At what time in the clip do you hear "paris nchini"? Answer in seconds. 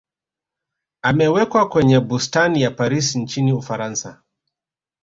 2.71-3.53